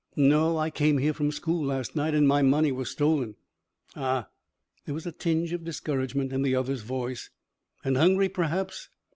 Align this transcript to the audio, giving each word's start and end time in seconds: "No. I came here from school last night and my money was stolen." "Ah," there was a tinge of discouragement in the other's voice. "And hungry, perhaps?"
"No. 0.15 0.57
I 0.57 0.71
came 0.71 0.97
here 0.97 1.13
from 1.13 1.31
school 1.31 1.63
last 1.63 1.95
night 1.95 2.15
and 2.15 2.27
my 2.27 2.41
money 2.41 2.71
was 2.71 2.89
stolen." 2.89 3.35
"Ah," 3.95 4.29
there 4.87 4.95
was 4.95 5.05
a 5.05 5.11
tinge 5.11 5.53
of 5.53 5.63
discouragement 5.63 6.33
in 6.33 6.41
the 6.41 6.55
other's 6.55 6.81
voice. 6.81 7.29
"And 7.85 7.97
hungry, 7.97 8.27
perhaps?" 8.27 8.89